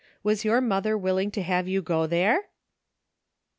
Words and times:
Was 0.23 0.43
your 0.43 0.61
mother 0.61 0.97
willing 0.97 1.29
to 1.29 1.43
have 1.43 1.67
you 1.67 1.83
go 1.83 2.07
there 2.07 2.49